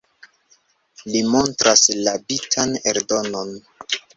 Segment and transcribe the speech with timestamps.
[1.15, 3.55] Li montras la bitan eldonon.